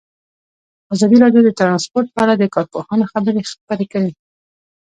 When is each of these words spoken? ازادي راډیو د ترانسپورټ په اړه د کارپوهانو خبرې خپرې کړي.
ازادي 0.93 1.17
راډیو 1.23 1.41
د 1.45 1.49
ترانسپورټ 1.59 2.07
په 2.11 2.19
اړه 2.23 2.33
د 2.37 2.43
کارپوهانو 2.55 3.09
خبرې 3.13 3.41
خپرې 3.51 3.85
کړي. 3.93 4.11